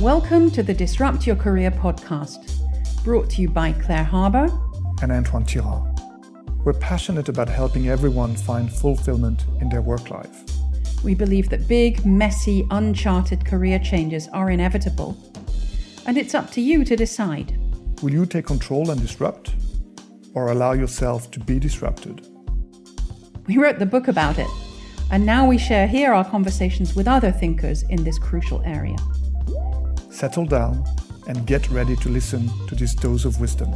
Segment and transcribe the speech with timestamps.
[0.00, 2.38] Welcome to the Disrupt Your Career podcast,
[3.02, 4.48] brought to you by Claire Harbour
[5.02, 6.00] and Antoine Tirard.
[6.64, 10.44] We're passionate about helping everyone find fulfillment in their work life.
[11.02, 15.16] We believe that big, messy, uncharted career changes are inevitable,
[16.06, 17.58] and it's up to you to decide.
[18.02, 19.54] Will you take control and disrupt,
[20.34, 22.26] or allow yourself to be disrupted?
[23.48, 24.48] We wrote the book about it,
[25.10, 28.96] and now we share here our conversations with other thinkers in this crucial area
[30.18, 30.84] settle down,
[31.28, 33.72] and get ready to listen to this dose of wisdom.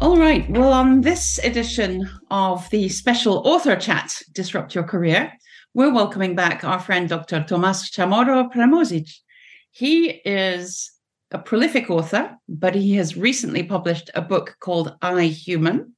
[0.00, 0.48] All right.
[0.50, 5.32] Well, on this edition of the special author chat, Disrupt Your Career,
[5.72, 7.44] we're welcoming back our friend Dr.
[7.48, 9.10] Tomas Chamorro Premuzic.
[9.70, 10.92] He is
[11.30, 15.94] a prolific author, but he has recently published a book called I Human,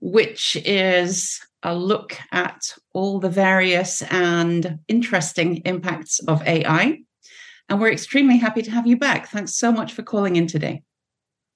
[0.00, 6.98] which is a look at all the various and interesting impacts of AI
[7.68, 9.28] and we're extremely happy to have you back.
[9.28, 10.82] Thanks so much for calling in today.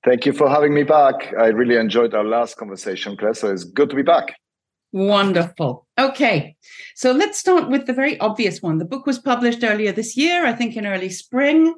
[0.05, 1.33] Thank you for having me back.
[1.39, 3.35] I really enjoyed our last conversation, Claire.
[3.35, 4.35] So it's good to be back.
[4.93, 5.87] Wonderful.
[5.97, 6.57] Okay.
[6.97, 8.79] So let's start with the very obvious one.
[8.79, 11.75] The book was published earlier this year, I think in early spring.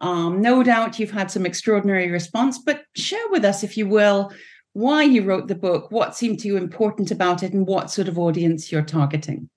[0.00, 4.32] Um, no doubt you've had some extraordinary response, but share with us, if you will,
[4.74, 8.06] why you wrote the book, what seemed to you important about it, and what sort
[8.06, 9.48] of audience you're targeting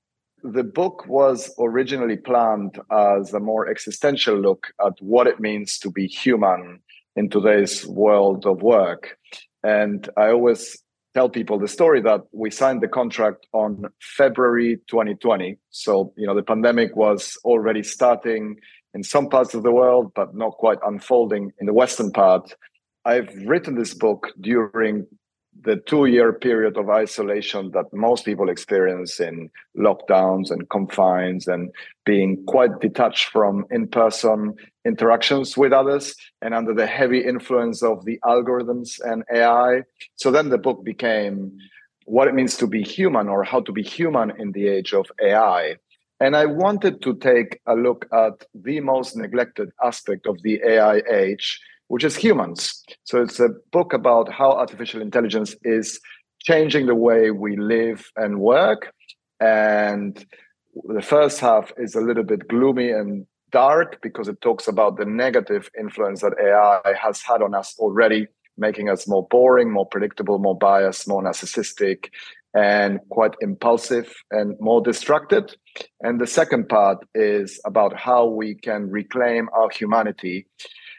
[0.44, 5.92] the book was originally planned as a more existential look at what it means to
[5.92, 6.80] be human
[7.16, 9.18] in today's world of work.
[9.64, 10.78] And I always
[11.14, 15.58] tell people the story that we signed the contract on February 2020.
[15.72, 18.58] So, you know, the pandemic was already starting
[18.94, 22.54] in some parts of the world, but not quite unfolding in the Western part.
[23.08, 25.08] I've written this book during
[25.62, 31.72] the two year period of isolation that most people experience in lockdowns and confines and
[32.06, 38.04] being quite detached from in person interactions with others and under the heavy influence of
[38.04, 39.84] the algorithms and AI.
[40.18, 41.58] So then the book became
[42.04, 45.06] what it means to be human or how to be human in the age of
[45.24, 45.78] AI.
[46.20, 51.02] And I wanted to take a look at the most neglected aspect of the AI
[51.10, 52.84] age, which is humans.
[53.04, 56.00] So it's a book about how artificial intelligence is
[56.42, 58.94] changing the way we live and work.
[59.40, 60.24] And
[60.88, 65.06] the first half is a little bit gloomy and dark because it talks about the
[65.06, 68.28] negative influence that AI has had on us already,
[68.58, 72.10] making us more boring, more predictable, more biased, more narcissistic,
[72.54, 75.56] and quite impulsive and more distracted.
[76.02, 80.48] And the second part is about how we can reclaim our humanity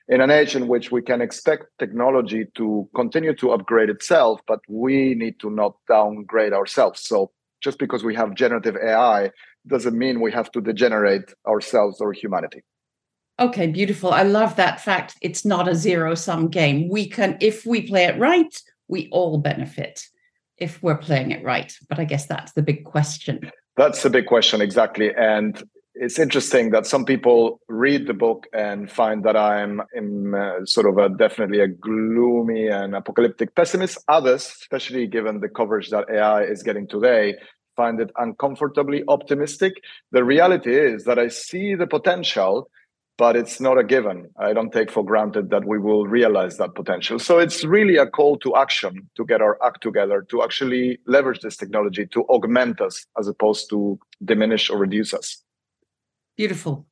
[0.08, 4.60] in an age in which we can expect technology to continue to upgrade itself, but
[4.68, 7.00] we need to not downgrade ourselves.
[7.06, 7.30] So
[7.62, 9.30] just because we have generative AI
[9.66, 12.62] doesn't mean we have to degenerate ourselves or humanity.
[13.40, 14.12] Okay, beautiful.
[14.12, 15.14] I love that fact.
[15.20, 16.88] It's not a zero sum game.
[16.88, 18.52] We can, if we play it right,
[18.88, 20.06] we all benefit
[20.56, 21.72] if we're playing it right.
[21.88, 23.50] But I guess that's the big question.
[23.76, 25.14] That's the big question, exactly.
[25.14, 25.62] And
[26.00, 30.86] it's interesting that some people read the book and find that I'm in uh, sort
[30.86, 33.98] of a definitely a gloomy and apocalyptic pessimist.
[34.06, 37.34] Others, especially given the coverage that AI is getting today,
[37.76, 39.74] find it uncomfortably optimistic.
[40.12, 42.70] The reality is that I see the potential,
[43.16, 44.30] but it's not a given.
[44.38, 47.18] I don't take for granted that we will realize that potential.
[47.18, 51.40] So it's really a call to action to get our act together, to actually leverage
[51.40, 55.42] this technology to augment us as opposed to diminish or reduce us.
[56.38, 56.86] Beautiful.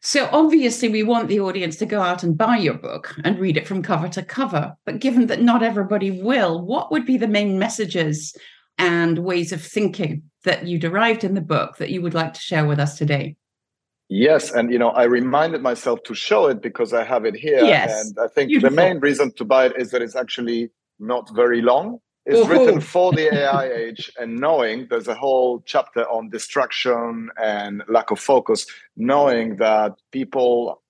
[0.00, 3.56] So obviously, we want the audience to go out and buy your book and read
[3.58, 4.74] it from cover to cover.
[4.86, 8.34] But given that not everybody will, what would be the main messages
[8.78, 12.40] and ways of thinking that you derived in the book that you would like to
[12.40, 13.36] share with us today?
[14.08, 17.62] Yes, and you know, I reminded myself to show it because I have it here.
[17.62, 18.70] Yes, and I think beautiful.
[18.70, 22.80] the main reason to buy it is that it's actually not very long is written
[22.80, 28.20] for the AI age and knowing there's a whole chapter on distraction and lack of
[28.20, 28.66] focus,
[28.96, 30.82] knowing that people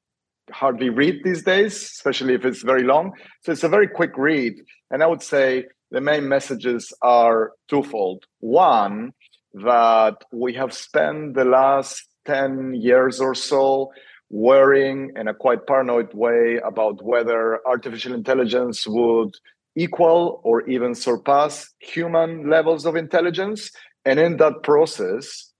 [0.51, 3.12] hardly read these days, especially if it's very long.
[3.43, 4.55] So it's a very quick read.
[4.91, 8.25] And I would say the main messages are twofold.
[8.41, 9.12] One,
[9.55, 13.91] that we have spent the last 10 years or so
[14.31, 19.35] worrying in a quite paranoid way about whether artificial intelligence would
[19.79, 23.71] equal or even surpass human levels of intelligence.
[24.05, 25.53] And in that process,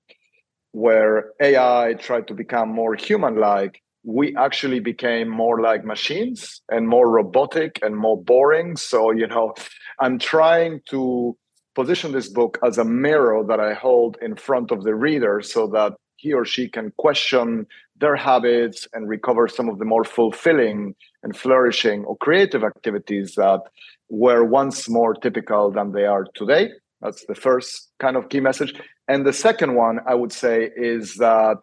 [0.73, 6.89] where AI tried to become more human like, we actually became more like machines and
[6.89, 8.77] more robotic and more boring.
[8.77, 9.55] So, you know,
[10.01, 11.37] I'm trying to
[11.75, 15.69] position this book as a mirror that I hold in front of the reader so
[15.69, 17.67] that he or she can question
[17.97, 20.95] their habits and recover some of the more fulfilling
[21.29, 23.61] and flourishing or creative activities that
[24.09, 26.71] were once more typical than they are today.
[27.03, 28.73] That's the first kind of key message.
[29.09, 31.59] And the second one I would say is that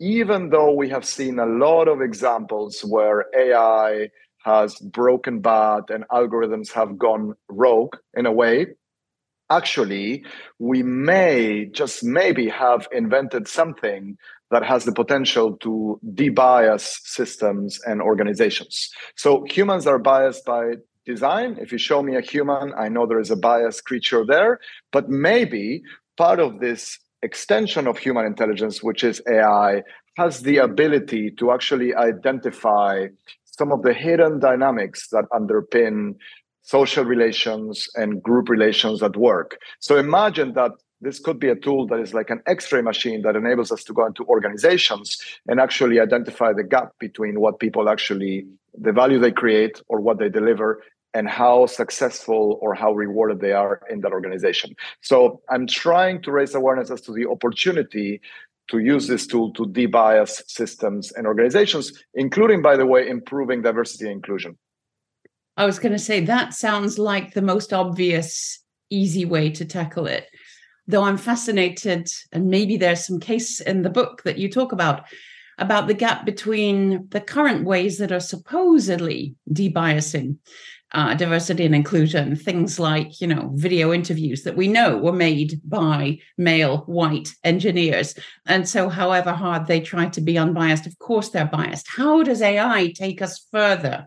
[0.00, 4.10] even though we have seen a lot of examples where AI
[4.44, 8.66] has broken bad and algorithms have gone rogue in a way,
[9.50, 10.24] actually,
[10.58, 14.16] we may just maybe have invented something
[14.50, 18.90] that has the potential to debias systems and organizations.
[19.16, 21.56] So humans are biased by design.
[21.60, 24.60] If you show me a human, I know there is a biased creature there,
[24.92, 25.82] but maybe
[26.16, 29.82] part of this extension of human intelligence, which is AI,
[30.16, 33.06] has the ability to actually identify
[33.44, 36.14] some of the hidden dynamics that underpin
[36.66, 39.56] social relations and group relations at work.
[39.78, 43.36] So imagine that this could be a tool that is like an x-ray machine that
[43.36, 45.16] enables us to go into organizations
[45.46, 48.46] and actually identify the gap between what people actually
[48.78, 50.82] the value they create or what they deliver
[51.14, 54.74] and how successful or how rewarded they are in that organization.
[55.00, 58.20] So I'm trying to raise awareness as to the opportunity
[58.70, 64.06] to use this tool to debias systems and organizations, including, by the way, improving diversity
[64.06, 64.58] and inclusion.
[65.56, 68.60] I was going to say that sounds like the most obvious,
[68.90, 70.26] easy way to tackle it.
[70.86, 75.06] Though I'm fascinated, and maybe there's some case in the book that you talk about
[75.58, 80.36] about the gap between the current ways that are supposedly debiasing
[80.92, 85.60] uh, diversity and inclusion, things like, you know, video interviews that we know were made
[85.64, 88.14] by male white engineers.
[88.46, 91.88] And so, however hard they try to be unbiased, of course they're biased.
[91.88, 94.06] How does AI take us further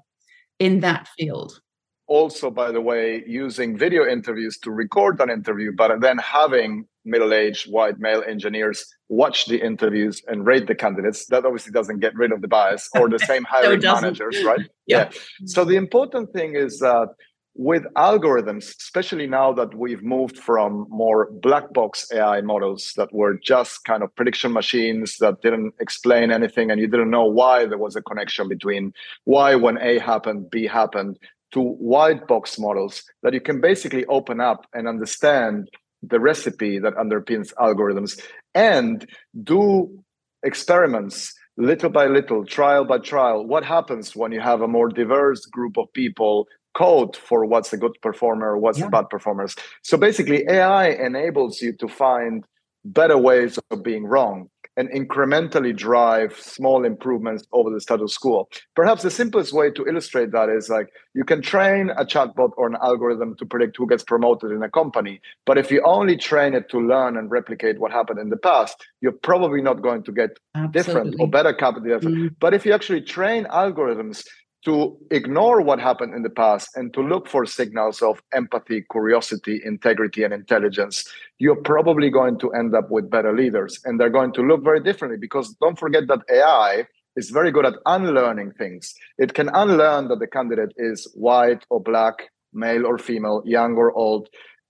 [0.60, 1.62] in that field?
[2.08, 7.72] Also, by the way, using video interviews to record an interview, but then having middle-aged
[7.72, 12.32] white male engineers watch the interviews and rate the candidates that obviously doesn't get rid
[12.32, 15.10] of the bias or the same hiring no, managers right yeah.
[15.12, 17.08] yeah so the important thing is that
[17.56, 23.36] with algorithms especially now that we've moved from more black box ai models that were
[23.44, 27.78] just kind of prediction machines that didn't explain anything and you didn't know why there
[27.78, 28.94] was a connection between
[29.26, 31.18] why when a happened b happened
[31.52, 35.70] to white box models that you can basically open up and understand
[36.04, 38.22] the recipe that underpins algorithms
[38.56, 39.08] and
[39.44, 40.04] do
[40.44, 43.46] experiments little by little, trial by trial.
[43.46, 46.48] What happens when you have a more diverse group of people
[46.80, 48.88] code for what's a good performer, what's yeah.
[48.88, 49.56] a bad performers?
[49.84, 52.46] So basically, AI enables you to find
[52.86, 58.48] better ways of being wrong and incrementally drive small improvements over the status quo.
[58.78, 62.66] Perhaps the simplest way to illustrate that is like you can train a chatbot or
[62.68, 65.20] an algorithm to predict who gets promoted in a company.
[65.46, 68.78] But if you only train it to learn and replicate what happened in the past,
[69.02, 70.80] you're probably not going to get Absolutely.
[70.80, 72.08] different or better capability.
[72.08, 72.28] Mm-hmm.
[72.40, 74.24] But if you actually train algorithms
[74.66, 79.62] to ignore what happened in the past and to look for signals of empathy, curiosity,
[79.64, 81.08] integrity, and intelligence,
[81.38, 83.80] you're probably going to end up with better leaders.
[83.86, 86.86] And they're going to look very differently because don't forget that AI
[87.16, 88.94] is very good at unlearning things.
[89.18, 93.92] It can unlearn that the candidate is white or black, male or female, young or
[93.94, 94.30] old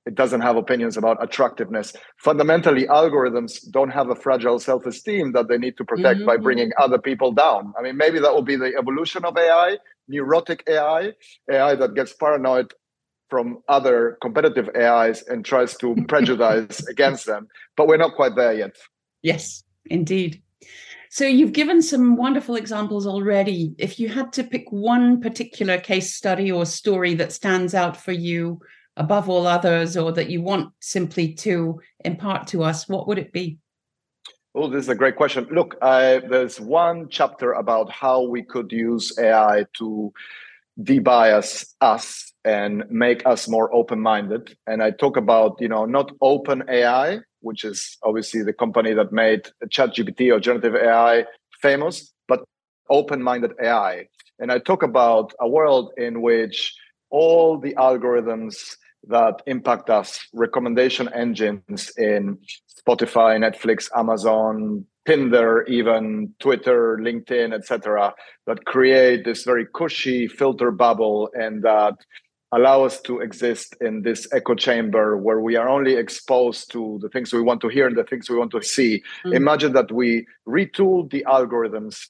[0.09, 1.93] it doesn't have opinions about attractiveness.
[2.17, 6.25] Fundamentally, algorithms don't have a fragile self esteem that they need to protect mm-hmm.
[6.25, 7.73] by bringing other people down.
[7.77, 11.13] I mean, maybe that will be the evolution of AI, neurotic AI,
[11.51, 12.73] AI that gets paranoid
[13.29, 17.47] from other competitive AIs and tries to prejudice against them.
[17.77, 18.77] But we're not quite there yet.
[19.21, 20.41] Yes, indeed.
[21.11, 23.75] So you've given some wonderful examples already.
[23.77, 28.11] If you had to pick one particular case study or story that stands out for
[28.11, 28.59] you
[28.99, 33.31] above all others or that you want simply to impart to us, what would it
[33.31, 33.57] be?
[34.53, 35.47] Oh, this is a great question.
[35.51, 40.11] Look, there's one chapter about how we could use AI to
[40.81, 44.57] debias us and make us more open-minded.
[44.67, 49.11] And I talk about, you know, not open AI, which is obviously the company that
[49.11, 51.25] made ChatGPT or generative AI
[51.61, 52.43] famous, but
[52.89, 54.07] open-minded AI.
[54.39, 56.73] And I talk about a world in which
[57.11, 58.75] all the algorithms
[59.09, 62.37] that impact us, recommendation engines in
[62.87, 68.13] Spotify, Netflix, Amazon, Tinder, even Twitter, LinkedIn, etc.,
[68.45, 71.95] that create this very cushy filter bubble and that
[72.51, 77.09] allow us to exist in this echo chamber where we are only exposed to the
[77.09, 79.03] things we want to hear and the things we want to see.
[79.23, 79.33] Mm-hmm.
[79.33, 82.07] Imagine that we retool the algorithms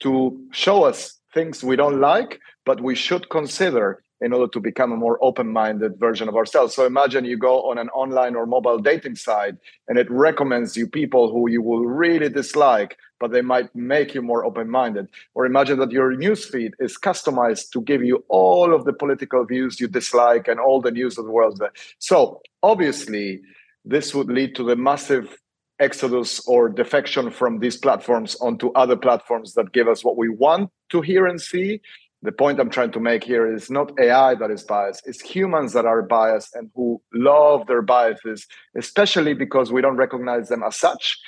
[0.00, 4.92] to show us things we don't like, but we should consider in order to become
[4.92, 6.74] a more open-minded version of ourselves.
[6.74, 9.54] So imagine you go on an online or mobile dating site
[9.88, 14.22] and it recommends you people who you will really dislike, but they might make you
[14.22, 15.08] more open-minded.
[15.34, 19.80] Or imagine that your newsfeed is customized to give you all of the political views
[19.80, 21.62] you dislike and all the news of the world.
[21.98, 23.40] So obviously,
[23.84, 25.36] this would lead to the massive
[25.78, 30.70] exodus or defection from these platforms onto other platforms that give us what we want
[30.90, 31.80] to hear and see.
[32.22, 35.72] The point I'm trying to make here is not AI that is biased, it's humans
[35.72, 38.46] that are biased and who love their biases,
[38.76, 41.18] especially because we don't recognize them as such.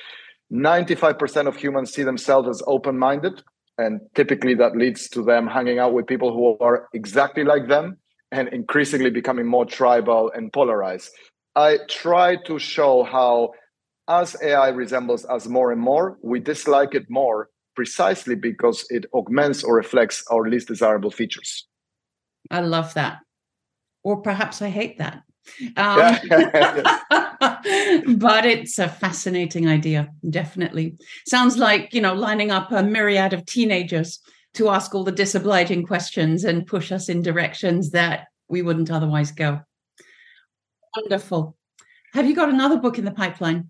[0.52, 3.42] 95% of humans see themselves as open minded.
[3.78, 7.96] And typically that leads to them hanging out with people who are exactly like them
[8.30, 11.10] and increasingly becoming more tribal and polarized.
[11.56, 13.52] I try to show how
[14.08, 19.64] as AI resembles us more and more, we dislike it more precisely because it augments
[19.64, 21.66] or reflects our least desirable features.
[22.50, 23.18] I love that.
[24.02, 25.22] Or perhaps I hate that.
[25.76, 26.18] Um,
[28.16, 30.96] but it's a fascinating idea, definitely.
[31.26, 34.20] Sounds like, you know, lining up a myriad of teenagers
[34.54, 39.32] to ask all the disobliging questions and push us in directions that we wouldn't otherwise
[39.32, 39.60] go.
[40.96, 41.56] Wonderful.
[42.12, 43.68] Have you got another book in the pipeline?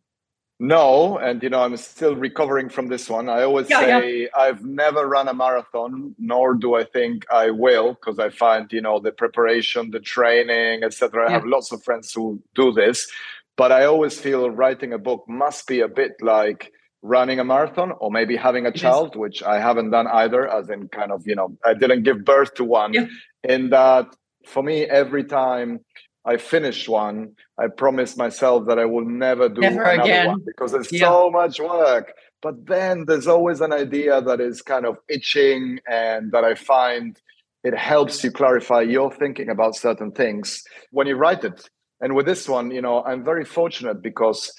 [0.63, 3.29] No, and you know, I'm still recovering from this one.
[3.29, 4.27] I always yeah, say yeah.
[4.39, 8.81] I've never run a marathon, nor do I think I will, because I find you
[8.81, 11.25] know the preparation, the training, etc.
[11.25, 11.29] Yeah.
[11.29, 13.11] I have lots of friends who do this,
[13.57, 16.71] but I always feel writing a book must be a bit like
[17.03, 20.47] running a marathon or maybe having a child, which I haven't done either.
[20.47, 23.11] As in, kind of, you know, I didn't give birth to one.
[23.43, 24.07] In that,
[24.47, 25.81] for me, every time
[26.25, 30.27] I finished one, I promise myself that I will never do never another again.
[30.29, 31.01] one because it's yeah.
[31.01, 32.13] so much work.
[32.41, 37.21] But then there's always an idea that is kind of itching and that I find
[37.65, 41.69] it helps you clarify your thinking about certain things when you write it.
[42.01, 44.53] And with this one, you know, I'm very fortunate because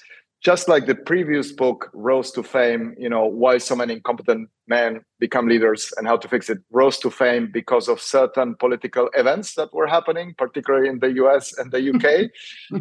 [0.44, 5.00] just like the previous book rose to fame you know why so many incompetent men
[5.18, 6.58] become leaders and how to fix it.
[6.70, 11.56] Rose to fame because of certain political events that were happening particularly in the us
[11.58, 12.30] and the uk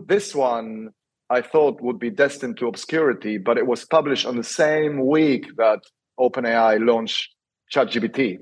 [0.07, 0.89] this one
[1.29, 5.47] i thought would be destined to obscurity but it was published on the same week
[5.57, 5.79] that
[6.19, 7.29] openai launched
[7.73, 8.39] chatgpt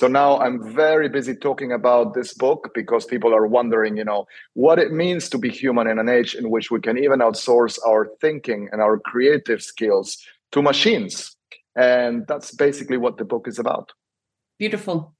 [0.00, 4.26] so now I'm very busy talking about this book because people are wondering, you know,
[4.54, 7.78] what it means to be human in an age in which we can even outsource
[7.86, 10.16] our thinking and our creative skills
[10.52, 11.36] to machines.
[11.76, 13.92] And that's basically what the book is about.
[14.58, 15.14] Beautiful.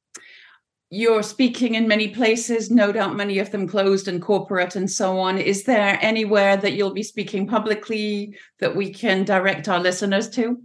[0.88, 5.18] You're speaking in many places, no doubt many of them closed and corporate and so
[5.18, 5.36] on.
[5.36, 10.58] Is there anywhere that you'll be speaking publicly that we can direct our listeners to?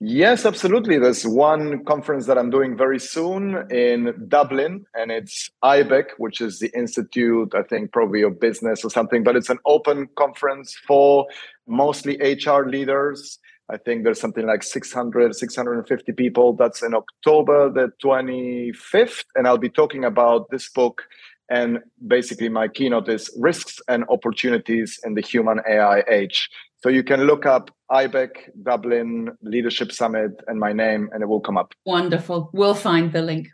[0.00, 0.98] Yes, absolutely.
[0.98, 6.58] There's one conference that I'm doing very soon in Dublin, and it's IBEC, which is
[6.58, 11.26] the Institute, I think, probably of Business or something, but it's an open conference for
[11.66, 13.38] mostly HR leaders.
[13.70, 16.52] I think there's something like 600, 650 people.
[16.54, 19.24] That's in October the 25th.
[19.34, 21.04] And I'll be talking about this book.
[21.50, 26.48] And basically, my keynote is risks and opportunities in the human AI age.
[26.84, 31.40] So you can look up IBEC Dublin Leadership Summit and my name, and it will
[31.40, 31.72] come up.
[31.86, 32.50] Wonderful.
[32.52, 33.48] We'll find the link.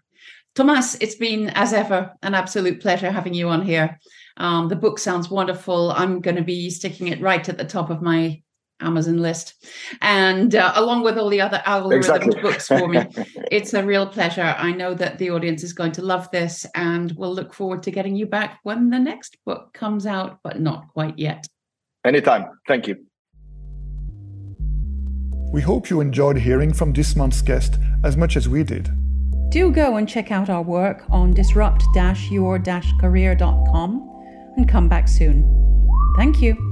[0.56, 4.00] Tomas, it's been, as ever, an absolute pleasure having you on here.
[4.36, 5.92] Um, the book sounds wonderful.
[5.92, 8.42] I'm going to be sticking it right at the top of my
[8.80, 9.64] Amazon list,
[10.02, 12.42] and uh, along with all the other algorithm exactly.
[12.42, 12.98] books for me.
[13.52, 14.56] it's a real pleasure.
[14.58, 17.92] I know that the audience is going to love this, and we'll look forward to
[17.92, 21.46] getting you back when the next book comes out, but not quite yet.
[22.04, 22.46] Anytime.
[22.66, 22.96] Thank you.
[25.52, 28.90] We hope you enjoyed hearing from this month's guest as much as we did.
[29.50, 31.82] Do go and check out our work on disrupt
[32.30, 32.58] your
[33.00, 35.44] career.com and come back soon.
[36.16, 36.69] Thank you.